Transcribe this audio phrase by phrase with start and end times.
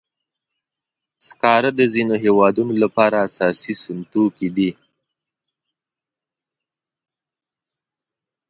[1.27, 4.71] سکاره د ځینو هېوادونو لپاره اساسي سون توکي دي.